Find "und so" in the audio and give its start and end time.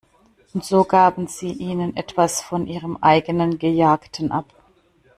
0.55-0.83